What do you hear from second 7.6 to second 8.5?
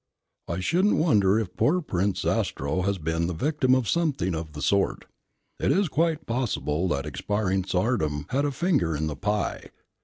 Tsardom had